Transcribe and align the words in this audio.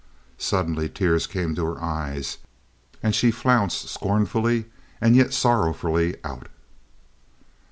Suddenly 0.39 0.89
tears 0.89 1.27
came 1.27 1.53
to 1.53 1.63
her 1.65 1.79
eyes, 1.79 2.39
and 3.03 3.13
she 3.13 3.29
flounced 3.29 3.87
scornfully 3.87 4.65
and 4.99 5.15
yet 5.15 5.31
sorrowfully 5.31 6.17
out. 6.23 6.47